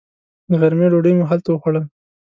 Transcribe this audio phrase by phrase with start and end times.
[0.49, 1.85] د غرمې ډوډۍ مو هلته وخوړل.